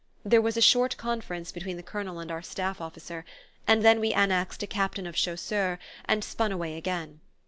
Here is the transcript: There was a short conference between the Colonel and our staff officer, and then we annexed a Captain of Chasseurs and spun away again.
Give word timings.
There 0.25 0.41
was 0.41 0.57
a 0.57 0.61
short 0.61 0.97
conference 0.97 1.51
between 1.51 1.77
the 1.77 1.83
Colonel 1.83 2.17
and 2.17 2.31
our 2.31 2.41
staff 2.41 2.81
officer, 2.81 3.23
and 3.67 3.85
then 3.85 3.99
we 3.99 4.13
annexed 4.13 4.63
a 4.63 4.65
Captain 4.65 5.05
of 5.05 5.13
Chasseurs 5.13 5.77
and 6.05 6.23
spun 6.23 6.51
away 6.51 6.75
again. 6.75 7.19